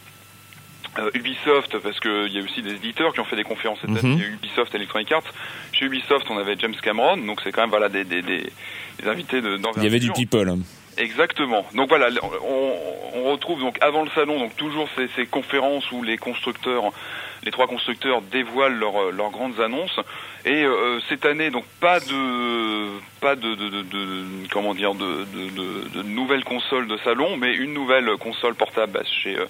[1.14, 4.02] Ubisoft, parce qu'il y a aussi des éditeurs qui ont fait des conférences cette année.
[4.02, 4.18] Mhm.
[4.18, 5.24] Il y a Ubisoft Electronic Arts.
[5.72, 8.52] Chez Ubisoft, on avait James Cameron, donc c'est quand même voilà des, des, des,
[9.02, 10.14] des invités de, Il y avait du d'envergure.
[10.14, 10.58] people.
[11.00, 11.66] Exactement.
[11.74, 12.10] Donc voilà,
[12.44, 12.74] on,
[13.16, 16.92] on retrouve donc avant le salon donc toujours ces, ces conférences où les constructeurs,
[17.44, 19.98] les trois constructeurs dévoilent leurs leurs grandes annonces.
[20.46, 26.04] Et euh, cette année donc pas de pas de, de, de, de- comment dire de
[26.04, 29.46] nouvelles consoles de salon, mais une nouvelle console portable bah, chez euh,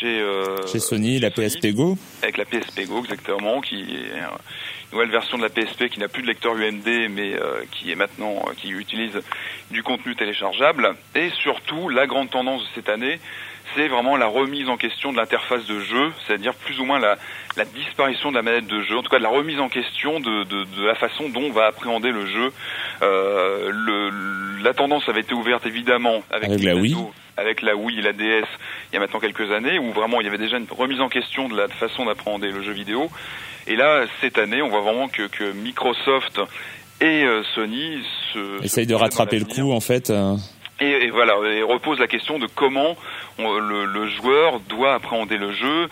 [0.00, 1.96] chez euh, Chez Sony, la Sony PSP Go.
[2.22, 4.26] avec la PSP Go exactement, qui est euh,
[4.92, 7.90] une nouvelle version de la PSP qui n'a plus de lecteur UMD, mais euh, qui
[7.90, 9.20] est maintenant euh, qui utilise
[9.70, 10.94] du contenu téléchargeable.
[11.14, 13.20] Et surtout, la grande tendance de cette année,
[13.76, 17.16] c'est vraiment la remise en question de l'interface de jeu, c'est-à-dire plus ou moins la,
[17.56, 20.18] la disparition de la manette de jeu, en tout cas de la remise en question
[20.18, 22.52] de, de, de la façon dont on va appréhender le jeu.
[23.02, 26.96] Euh, le, la tendance avait été ouverte évidemment avec, Avec la Wii.
[27.40, 28.44] Avec la Wii et la DS
[28.90, 31.08] il y a maintenant quelques années, où vraiment il y avait déjà une remise en
[31.08, 33.08] question de la façon d'appréhender le jeu vidéo.
[33.66, 36.40] Et là, cette année, on voit vraiment que, que Microsoft
[37.00, 37.98] et euh, Sony
[38.32, 40.10] se, Essaye se de rattraper le coup, en fait.
[40.10, 40.36] euh.
[40.80, 42.96] Et, et voilà, et repose la question de comment
[43.38, 45.88] on- le, le joueur doit appréhender le jeu.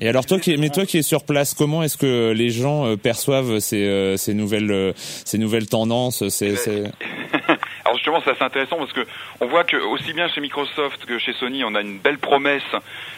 [0.00, 2.86] Et alors toi qui, mais toi qui es sur place, comment est-ce que les gens
[2.86, 6.84] euh, perçoivent ces, ces nouvelles, ces nouvelles tendances ces, ces-
[7.88, 9.06] Alors justement, c'est assez intéressant parce que
[9.40, 12.60] on voit que aussi bien chez Microsoft que chez Sony, on a une belle promesse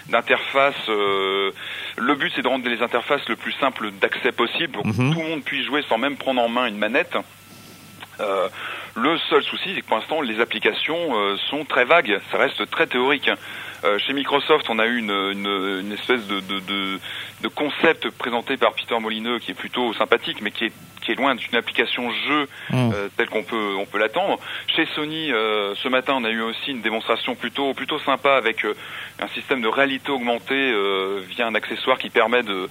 [0.09, 0.77] d'interface.
[0.89, 1.51] euh,
[1.97, 5.13] le but, c'est de rendre les interfaces le plus simple d'accès possible pour que Mhm.
[5.13, 7.17] tout le monde puisse jouer sans même prendre en main une manette.
[8.21, 8.49] Euh,
[8.95, 12.21] le seul souci, c'est que pour l'instant, les applications euh, sont très vagues.
[12.31, 13.29] Ça reste très théorique.
[13.85, 16.99] Euh, chez Microsoft, on a eu une, une, une espèce de, de, de,
[17.43, 21.15] de concept présenté par Peter Molineux qui est plutôt sympathique, mais qui est, qui est
[21.15, 22.91] loin d'une application jeu Hmm.
[22.95, 24.39] euh, telle qu'on peut, on peut l'attendre.
[24.77, 28.65] Chez Sony, euh, ce matin, on a eu aussi une démonstration plutôt, plutôt sympa avec
[28.65, 30.73] un système de réalité augmentée
[31.29, 32.69] via un accessoire qui permet de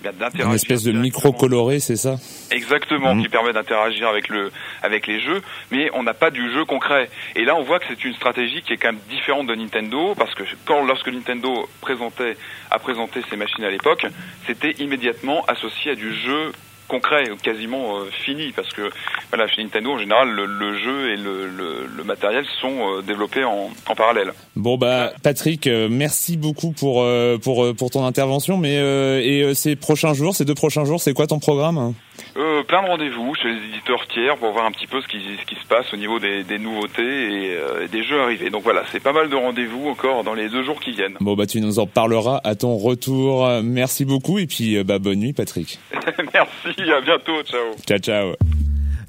[0.00, 0.46] eh d'interagir.
[0.46, 2.14] Une espèce de micro coloré, c'est ça?
[2.50, 3.22] Exactement, Mhm.
[3.22, 4.50] qui permet d'interagir avec le
[4.82, 7.10] avec les jeux, mais on n'a pas du jeu concret.
[7.36, 10.14] Et là, on voit que c'est une stratégie qui est quand même différente de Nintendo,
[10.16, 12.36] parce que quand lorsque Nintendo présentait
[12.70, 14.06] a présenté ses machines à l'époque,
[14.46, 16.52] c'était immédiatement associé à du jeu
[16.90, 18.90] concret, quasiment euh, fini, parce que
[19.30, 24.32] voilà, chez Nintendo en général, le, jeu et le, matériel sont euh, développés en, parallèle.
[24.56, 27.06] Bon bah Patrick, euh, merci beaucoup pour
[27.42, 28.56] pour pour ton intervention.
[28.56, 31.94] Mais et ces prochains jours, ces deux prochains jours, c'est quoi ton programme?
[32.36, 35.18] Euh, plein de rendez-vous chez les éditeurs tiers pour voir un petit peu ce qui,
[35.40, 38.50] ce qui se passe au niveau des, des nouveautés et, euh, et des jeux arrivés.
[38.50, 41.16] Donc voilà, c'est pas mal de rendez-vous encore dans les deux jours qui viennent.
[41.20, 43.48] Bon bah tu nous en parleras à ton retour.
[43.64, 45.78] Merci beaucoup et puis euh, bah bonne nuit Patrick.
[46.32, 47.74] Merci, à bientôt, ciao.
[47.86, 48.32] Ciao ciao.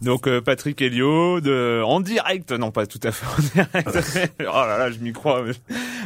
[0.02, 4.32] Donc euh, Patrick Helio de en direct, non pas tout à fait en direct.
[4.40, 5.44] oh là là, je m'y crois.
[5.44, 5.54] mais-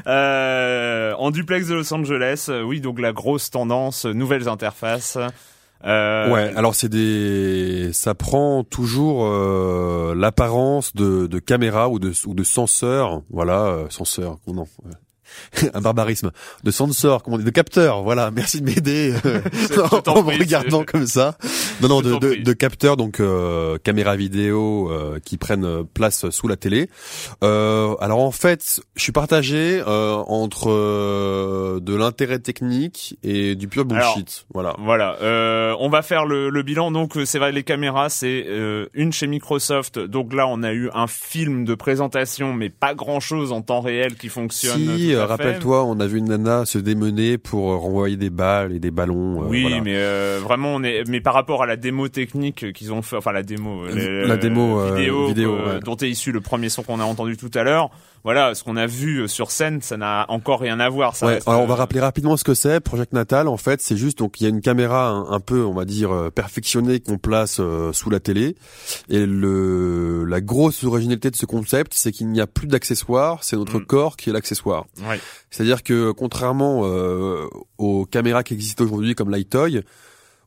[0.08, 5.18] Euh, en duplex de Los Angeles, oui donc la grosse tendance, nouvelles interfaces.
[5.86, 12.12] Euh, Ouais, alors c'est des, ça prend toujours euh, l'apparence de, de caméra ou de
[12.26, 14.66] ou de senseur, voilà, euh, senseur, non,
[15.74, 16.32] un barbarisme,
[16.64, 18.32] de sensor, comment on dit, de capteur, voilà.
[18.36, 19.42] Merci de m'aider euh,
[20.04, 21.38] t'en en me regardant comme ça.
[21.82, 26.48] Non, non, de, de, de capteurs, donc euh, caméra vidéo euh, qui prennent place sous
[26.48, 26.90] la télé.
[27.44, 33.68] Euh, alors en fait, je suis partagé euh, entre euh, de l'intérêt technique et du
[33.68, 34.76] pur bullshit, voilà.
[34.80, 36.92] Voilà, euh, on va faire le, le bilan.
[36.92, 40.00] Donc euh, c'est vrai, les caméras, c'est euh, une chez Microsoft.
[40.00, 43.82] Donc là, on a eu un film de présentation, mais pas grand chose en temps
[43.82, 44.78] réel qui fonctionne.
[44.98, 45.16] Si.
[45.26, 48.92] Rappelle-toi, on a vu une nana se démener pour euh, renvoyer des balles et des
[48.92, 49.44] ballons.
[49.44, 49.82] euh, Oui, voilà.
[49.82, 51.04] mais euh, vraiment, on est.
[51.08, 54.38] Mais par rapport à la démo technique qu'ils ont fait, enfin la démo, les- La
[54.38, 55.80] démo, vidéo, vidéo, euh, ouais.
[55.84, 57.90] dont est issu le premier son qu'on a entendu tout à l'heure.
[58.26, 61.16] Voilà, ce qu'on a vu euh, sur scène, ça n'a encore rien à voir.
[61.16, 62.80] Ça Ouais, reste, alors on va euh, rappeler rapidement ce que c'est.
[62.82, 65.64] Project Natal, en fait, c'est juste donc il y a une caméra un, un peu,
[65.64, 68.56] on va dire, euh, perfectionnée qu'on place euh, sous la télé.
[69.10, 73.56] Et le la grosse originalité de ce concept, c'est qu'il n'y a plus d'accessoires, c'est
[73.58, 73.86] notre Mm.
[73.86, 74.86] corps qui est l'accessoire.
[75.08, 75.20] Ouais.
[75.52, 77.46] C'est-à-dire que contrairement euh,
[77.78, 79.84] aux caméras qui existent aujourd'hui comme l'iToy,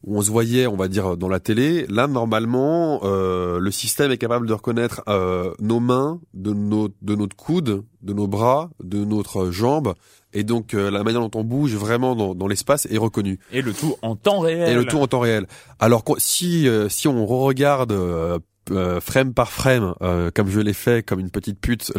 [0.05, 4.11] où on se voyait, on va dire, dans la télé, là normalement, euh, le système
[4.11, 8.71] est capable de reconnaître euh, nos mains, de notre de notre coude, de nos bras,
[8.83, 9.95] de notre jambe,
[10.33, 13.39] et donc euh, la manière dont on bouge vraiment dans, dans l'espace est reconnue.
[13.53, 14.71] Et le tout en temps réel.
[14.71, 15.47] Et le tout en temps réel.
[15.79, 17.93] Alors si euh, si on regarde
[18.71, 21.93] euh, frame par frame, euh, comme je l'ai fait, comme une petite pute,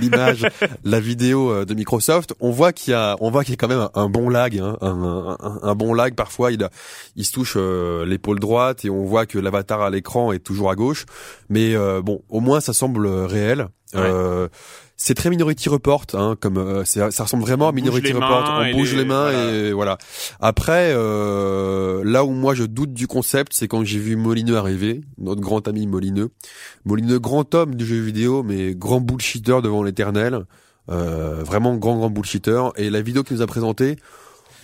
[0.00, 0.46] l'image,
[0.84, 3.56] la vidéo euh, de Microsoft, on voit qu'il y a, on voit qu'il y a
[3.56, 6.14] quand même un, un bon lag, hein, un, un- un bon lag.
[6.14, 6.70] Parfois, il a,
[7.16, 10.70] il se touche euh, l'épaule droite et on voit que l'avatar à l'écran est toujours
[10.70, 11.06] à gauche.
[11.48, 13.68] Mais euh, bon, au moins ça semble réel.
[14.00, 14.48] Euh,
[14.96, 18.28] c'est très Minority Report, hein, comme euh, c'est- ça ressemble vraiment à On Minority Report.
[18.30, 19.52] mains On bouge les- les mains voilà.
[19.52, 19.98] et voilà.
[20.40, 25.00] Après, euh, là où moi je doute du concept, c'est quand j'ai vu Molineux arriver,
[25.18, 26.30] notre grand ami Molineux.
[26.84, 30.44] Molineux, grand homme du jeu vidéo, mais grand bullshitter devant l'éternel.
[30.90, 32.62] Euh, vraiment grand grand bullshitter.
[32.76, 33.96] Et la vidéo qu'il nous a présentée,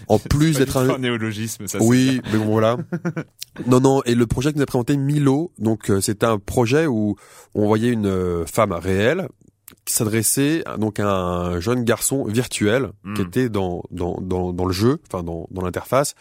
[0.07, 0.91] en plus d'être un...
[0.91, 1.79] un néologisme, ça.
[1.81, 2.77] Oui, mais bon voilà.
[3.67, 6.87] non, non, et le projet qu'il nous a présenté, Milo, donc euh, c'était un projet
[6.87, 7.17] où
[7.55, 9.29] on voyait une euh, femme réelle
[9.85, 13.15] qui s'adressait donc à un jeune garçon virtuel Mm.
[13.15, 16.15] qui était dans, dans, dans, dans le jeu, enfin dans, dans l'interface.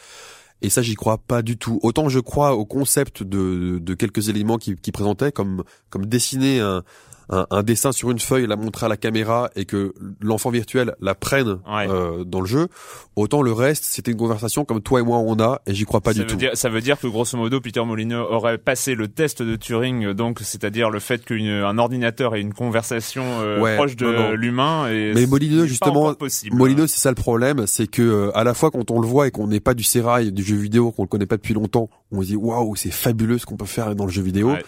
[0.61, 1.79] Et ça, j'y crois pas du tout.
[1.83, 6.59] Autant je crois au concept de, de quelques éléments qui, qui présentaient, comme, comme dessiner
[6.59, 6.83] un,
[7.29, 10.95] un, un dessin sur une feuille, la montrer à la caméra et que l'enfant virtuel
[11.01, 11.87] la prenne Ouais.
[11.89, 12.67] euh, dans le jeu.
[13.15, 16.01] Autant le reste, c'était une conversation comme toi et moi on a, et j'y crois
[16.01, 16.35] pas ça du veut tout.
[16.35, 20.11] Dire, ça veut dire que grosso modo, Peter Molineux aurait passé le test de Turing,
[20.13, 24.87] donc c'est-à-dire le fait qu'un ordinateur ait une conversation euh, Ouais, proche de l'humain.
[24.89, 26.13] Mais pas justement.
[26.51, 29.27] Molineux, c'est ça le problème, c'est que euh, à la fois quand on le voit
[29.27, 31.89] et qu'on n'est pas du sérail du jeu vidéo, qu'on le connaît pas depuis longtemps,
[32.11, 34.51] on se dit waouh, c'est fabuleux ce qu'on peut faire dans le jeu vidéo.
[34.51, 34.63] Ouais.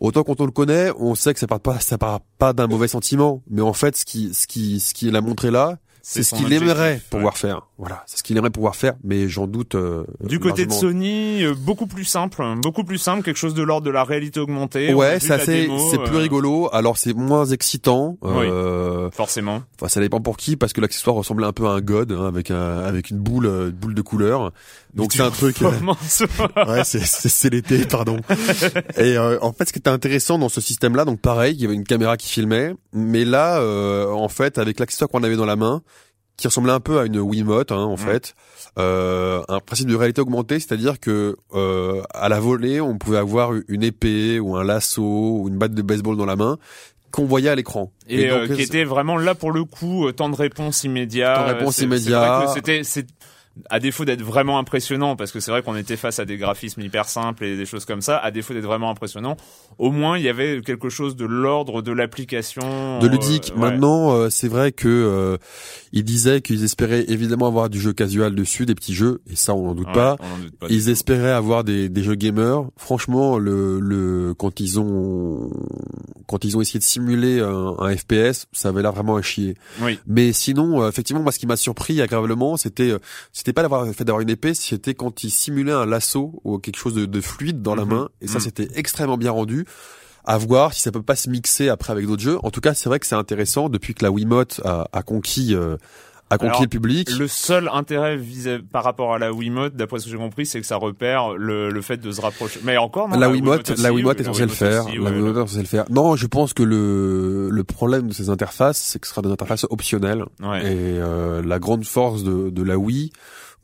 [0.00, 2.66] Autant quand on le connaît, on sait que ça part pas, ça part pas d'un
[2.66, 6.22] mauvais sentiment, mais en fait, ce qui, ce qui, ce qu'il a montré là, c'est
[6.22, 7.02] ce qu'il aimerait ouais.
[7.10, 7.66] pouvoir faire.
[7.78, 9.74] Voilà, c'est ce qu'il aimerait pouvoir faire, mais j'en doute.
[9.74, 10.72] euh, Du côté de.
[10.72, 14.02] Sony, euh, beaucoup plus simple, hein, beaucoup plus simple, quelque chose de l'ordre de la
[14.02, 14.94] réalité augmentée.
[14.94, 16.70] Ouais, c'est assez, c'est plus euh, rigolo.
[16.72, 18.16] Alors c'est moins excitant.
[18.22, 18.30] Oui.
[18.46, 19.62] Euh, Forcément.
[19.78, 22.24] Enfin, ça dépend pour qui, parce que l'accessoire ressemblait un peu à un god, hein,
[22.26, 24.52] avec un, avec une boule, euh, une boule de couleur.
[24.94, 25.58] Donc c'est un truc.
[25.60, 28.16] ouais, c'est, l'été, pardon.
[28.96, 31.66] Et euh, en fait, ce qui était intéressant dans ce système-là, donc pareil, il y
[31.66, 35.44] avait une caméra qui filmait, mais là, euh, en fait, avec l'accessoire qu'on avait dans
[35.44, 35.82] la main,
[36.36, 38.34] qui ressemblait un peu à une Wiimote, hein, en fait,
[38.78, 43.52] euh, un principe de réalité augmentée, c'est-à-dire que euh, à la volée, on pouvait avoir
[43.68, 46.58] une épée ou un lasso ou une batte de baseball dans la main
[47.10, 47.90] qu'on voyait à l'écran.
[48.08, 51.34] Et, donc, euh, qui était vraiment là pour le coup, euh, temps de réponse immédiat.
[51.34, 52.46] Temps de réponse immédiat.
[52.52, 53.06] C'était, c'est
[53.70, 56.80] à défaut d'être vraiment impressionnant, parce que c'est vrai qu'on était face à des graphismes
[56.82, 59.36] hyper simples et des choses comme ça, à défaut d'être vraiment impressionnant,
[59.78, 62.98] au moins il y avait quelque chose de l'ordre de l'application.
[63.00, 63.52] de ludique.
[63.56, 63.70] euh, ouais.
[63.70, 65.36] Maintenant, euh, c'est vrai que euh,
[65.92, 69.54] ils disaient qu'ils espéraient évidemment avoir du jeu casual dessus, des petits jeux, et ça
[69.54, 70.16] on n'en doute Ouais, pas.
[70.20, 70.90] on en doute pas Ils tout.
[70.90, 72.64] espéraient avoir des, des jeux gamers.
[72.76, 75.50] Franchement, le, le quand ils ont
[76.26, 79.54] quand ils ont essayé de simuler un, un FPS, ça avait l'air vraiment à chier.
[79.80, 79.98] Oui.
[80.06, 82.98] Mais sinon, euh, effectivement, moi, ce qui m'a surpris agréablement, c'était euh,
[83.46, 86.58] c'était pas d'avoir le fait d'avoir une épée, c'était quand ils simulaient un lasso ou
[86.58, 87.90] quelque chose de, de fluide dans la Mhm.
[87.94, 88.08] main.
[88.20, 88.40] Et ça, Mhm.
[88.40, 89.64] c'était extrêmement bien rendu.
[90.24, 92.38] À voir si ça peut pas se mixer après avec d'autres jeux.
[92.42, 95.54] En tout cas, c'est vrai que c'est intéressant depuis que la Wiimote a, a conquis
[95.54, 95.76] euh,
[96.28, 97.08] a conquis Alors, le public.
[97.16, 100.60] Le seul intérêt vis- par rapport à la Wiimote, d'après ce que j'ai compris, c'est
[100.60, 102.58] que ça repère le, le fait de se rapprocher.
[102.64, 104.86] Mais encore, non, la Wiimote, la Wiimote est censée le faire.
[104.86, 105.84] la Wiimote est censée le faire.
[105.88, 109.30] Non, je pense que le le problème de ces interfaces, c'est que ce sera des
[109.30, 110.24] interfaces optionnelles.
[110.42, 110.62] Ouais.
[110.64, 113.12] Et euh, la grande force de, de la Wii,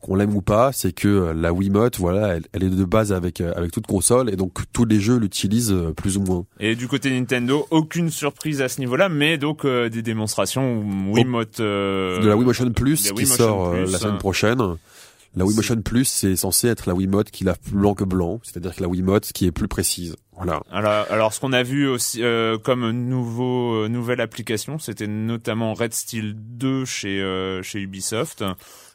[0.02, 3.12] qu'on l'aime ou pas, c'est que euh, la Wiimote, voilà, elle, elle est de base
[3.12, 6.44] avec euh, avec toute console et donc tous les jeux l'utilisent euh, plus ou moins.
[6.60, 11.60] Et du côté Nintendo, aucune surprise à ce niveau-là, mais donc euh, des démonstrations Wiimote
[11.60, 14.18] euh, de la Wii Motion Plus la qui sort Plus, la semaine hein.
[14.18, 14.60] prochaine.
[15.34, 18.74] La Wii Motion Plus, c'est censé être la Wiimote qui l'a blanc que blanc, c'est-à-dire
[18.74, 20.14] que la Wiimote qui est plus précise.
[20.36, 20.60] Voilà.
[20.70, 25.72] Alors, alors ce qu'on a vu aussi euh, comme nouveau euh, nouvelle application, c'était notamment
[25.72, 28.44] Red Steel 2 chez euh, chez Ubisoft.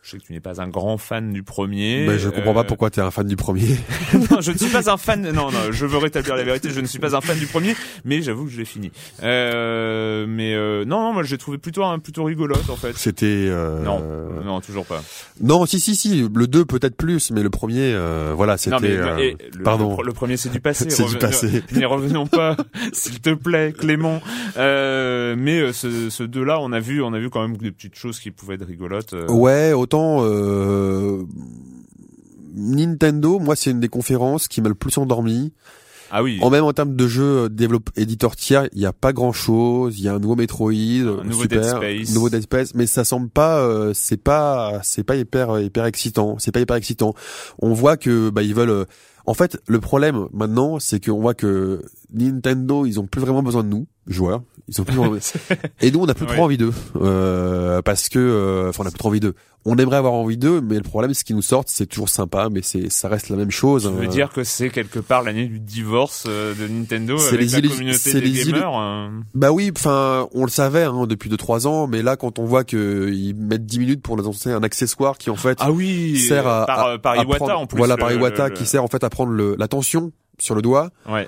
[0.08, 2.06] Je sais que tu n'es pas un grand fan du premier.
[2.08, 3.76] Mais je comprends Euh, pas pourquoi t'es un fan du premier.
[4.32, 5.22] non, je ne suis pas un fan.
[5.34, 6.70] Non, non, je veux rétablir la vérité.
[6.70, 8.90] Je ne suis pas un fan du premier, mais j'avoue que je l'ai fini.
[9.24, 12.94] Euh, mais euh, non, non, moi j'ai trouvé plutôt un plutôt rigolote en fait.
[12.96, 14.02] C'était euh, Non,
[14.46, 15.04] non, toujours pas.
[15.42, 18.92] non, si si si, le 2 peut-être plus, mais le premier euh, voilà, c'était mais
[18.96, 20.02] euh, le, pardon.
[20.02, 20.90] Le, premier c'est du passé.
[20.90, 21.64] C'est du passé.
[21.74, 22.56] N'y revenons pas,
[22.94, 24.22] s'il te plaît, Clément.
[24.56, 27.72] Euh, mais euh, ce, ce deux-là, on a vu, on a vu quand même des
[27.72, 29.12] petites choses qui pouvaient être rigolotes.
[29.14, 29.28] euh.
[29.28, 31.24] Ouais, autant euh,
[32.56, 35.54] Nintendo, moi c'est une des conférences qui m'a le plus endormi.
[36.10, 36.40] Ah oui.
[36.42, 40.00] En même en termes de jeux développe éditeur tiers, il y a pas grand chose.
[40.00, 42.16] Il y a un nouveau Metroid, nouveau super, Dead Space.
[42.16, 46.38] nouveau Dead Space, mais ça semble pas, euh, c'est pas, c'est pas hyper hyper excitant.
[46.40, 47.14] C'est pas hyper excitant.
[47.60, 48.70] On voit que bah ils veulent.
[48.70, 48.86] euh,
[49.26, 51.82] en fait, le problème maintenant, c'est qu'on voit que
[52.14, 54.42] Nintendo, ils ont plus vraiment besoin de nous, joueurs.
[54.70, 55.16] Ils ont plus vraiment...
[55.82, 56.34] Et nous, on a plus Ouais.
[56.34, 59.34] trop envie d'eux, euh, parce que, euh, enfin, on a plus trop envie d'eux.
[59.66, 62.50] On aimerait avoir envie d'eux, mais le problème, c'est qu'ils nous sortent, c'est toujours sympa,
[62.52, 63.84] mais c'est, ça reste la même chose.
[63.84, 64.08] Je veux euh.
[64.08, 67.70] dire que c'est quelque part l'année du divorce euh, de Nintendo C'est avec les la
[67.70, 68.78] communauté des les gamers.
[68.78, 69.10] euh.
[69.36, 72.64] Bah oui, enfin, on le savait hein, depuis 2-3 ans, mais là, quand on voit
[72.66, 76.18] que ils mettent 10 minutes pour nous annoncer un accessoire qui en fait Ah oui,
[76.20, 77.78] sert à, par, à- euh, par à Iwata prendre- en plus.
[77.78, 80.56] Voilà, le- par Iwata le- qui sert en fait à prendre le, la tension sur
[80.56, 80.90] le doigt.
[81.10, 81.28] Ouais.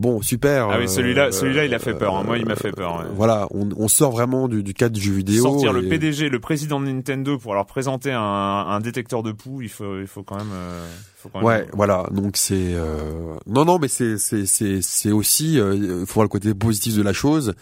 [0.00, 0.68] Bon, super.
[0.70, 2.16] Ah oui, euh, celui-là, celui-là, il a fait peur.
[2.16, 2.22] hein.
[2.24, 3.00] Moi, il m'a fait peur.
[3.00, 3.04] ouais.
[3.14, 5.42] Voilà, on, on sort vraiment du, du cadre du jeu vidéo.
[5.42, 9.60] Sortir le PDG, le président de Nintendo pour leur présenter un, un détecteur de poux,
[9.60, 10.52] il faut, il faut quand même.
[10.54, 10.86] euh,
[11.16, 12.06] faut quand même- Ouais, voilà.
[12.12, 13.34] Donc c'est euh...
[13.46, 16.96] non, non, mais c'est c'est c'est c'est aussi euh, il faut voir le côté positif
[16.96, 17.52] de la chose.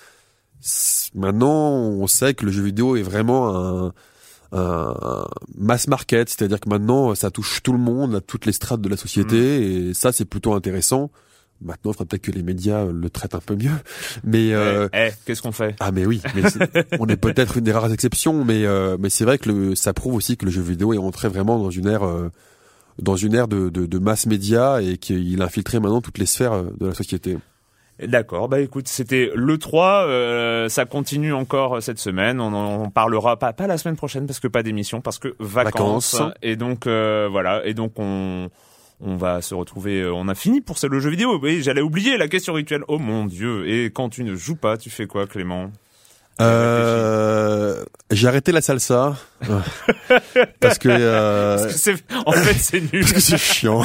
[1.14, 3.92] Maintenant, on sait que le jeu vidéo est vraiment un
[4.50, 5.26] un un
[5.58, 8.88] mass market, c'est-à-dire que maintenant ça touche tout le monde, à toutes les strates de
[8.88, 9.90] la société, Mm.
[9.90, 11.10] et ça c'est plutôt intéressant.
[11.60, 13.70] Maintenant, il faudrait peut-être que les médias le traitent un peu mieux,
[14.24, 15.74] mais euh, Eh, eh, qu'est-ce qu'on fait?
[15.80, 16.42] Ah mais oui, mais
[17.00, 19.92] on est peut-être une des rares exceptions, mais euh, mais c'est vrai que le, ça
[19.92, 22.30] prouve aussi que le jeu vidéo est entré vraiment dans une ère euh,
[23.00, 26.26] dans une ère de, de, de mass média et qu'il a infiltré maintenant toutes les
[26.26, 27.36] sphères euh, de la société.
[28.00, 33.36] D'accord, bah écoute, c'était le 3, euh, ça continue encore cette semaine, on en parlera
[33.36, 36.34] pas, pas la semaine prochaine parce que pas d'émission, parce que vacances, Vacances.
[36.40, 38.50] et donc euh, voilà, et donc on
[39.00, 41.80] on va se retrouver, euh, on a fini pour ce- le jeu vidéo, oui, j'allais
[41.82, 45.06] oublier la question rituelle, oh mon dieu, et quand tu ne joues pas, tu fais
[45.06, 45.70] quoi Clément?
[46.40, 49.16] Euh, j'ai arrêté la salsa.
[50.60, 53.00] Parce que euh, Parce que c'est- En fait c'est nul.
[53.02, 53.82] parce que c'est chiant.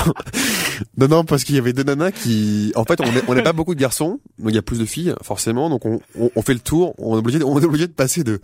[0.98, 3.42] non non parce qu'il y avait deux nanas qui en fait on est on n'est
[3.44, 6.30] pas beaucoup de garçons, donc il y a plus de filles forcément, donc on, on,
[6.36, 8.40] on fait le tour, on est obligé de, on est obligé de passer de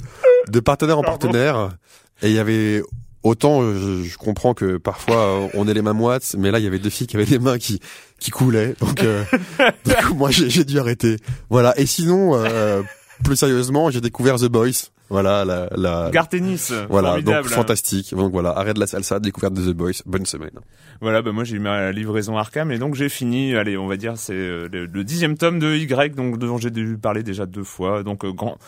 [0.47, 1.69] de partenaire en partenaire.
[2.21, 2.81] Et il y avait
[3.23, 6.63] autant je, je comprends que parfois euh, on est les mains moites, mais là il
[6.63, 7.79] y avait deux filles qui avaient les mains qui
[8.19, 9.23] qui coulaient, donc euh,
[10.07, 11.17] coup, moi j'ai j'ai dû arrêter.
[11.49, 12.81] Voilà et sinon euh,
[13.23, 14.89] plus sérieusement j'ai découvert The Boys.
[15.11, 17.47] Voilà la la Gare tennis, voilà, formidable.
[17.47, 18.13] donc fantastique.
[18.13, 20.03] Donc voilà, arrêt de la salsa, découverte de The Boys.
[20.05, 20.51] Bonne semaine.
[21.01, 23.55] Voilà, bah moi j'ai eu ma livraison Arkham et donc j'ai fini.
[23.55, 26.69] Allez, on va dire c'est euh, le, le dixième tome de Y, donc dont j'ai
[26.69, 28.03] dû parler déjà deux fois.
[28.03, 28.59] Donc euh, grand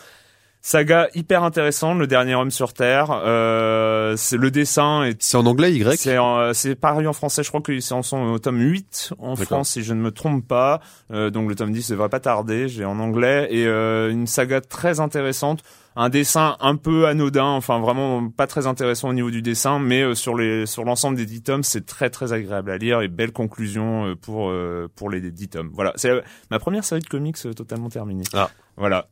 [0.64, 3.10] saga hyper intéressant, le dernier homme sur Terre.
[3.10, 5.96] Euh, c'est le dessin est C'est en anglais Y?
[5.98, 9.34] C'est en- c'est paru en français, je crois qu'ils en sont au tome 8 en.
[9.36, 10.80] France si je ne me trompe pas.
[11.12, 14.60] Euh, donc le tome 10 devrait pas tarder, j'ai en anglais et euh, une saga
[14.60, 15.62] très intéressante,
[15.96, 20.02] un dessin un peu anodin, enfin vraiment pas très intéressant au niveau du dessin, mais
[20.02, 23.08] euh, sur les sur l'ensemble des 10 tomes, c'est très très agréable à lire et
[23.08, 25.70] belle conclusion euh, pour euh, pour les 10 tomes.
[25.72, 26.20] Voilà, c'est euh,
[26.52, 28.24] ma première série de comics euh, totalement terminée.
[28.32, 28.48] Ah.
[28.76, 29.06] Voilà.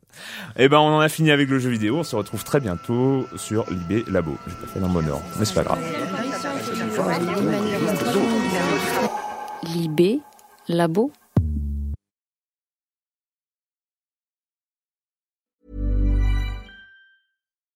[0.57, 3.27] Et ben on en a fini avec le jeu vidéo, on se retrouve très bientôt
[3.37, 4.37] sur Libé Labo.
[4.47, 5.79] J'ai pas fait dans bon ordre, mais c'est pas grave.
[9.75, 10.21] Libé,
[10.69, 11.13] labo.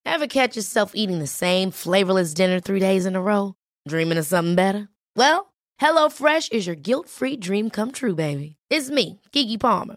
[0.06, 3.54] Ever catch yourself eating the same flavorless dinner three days in a row?
[3.88, 4.88] Dreaming of something better?
[5.16, 8.56] Well, HelloFresh is your guilt-free dream come true, baby.
[8.70, 9.96] It's me, Kiki Palmer.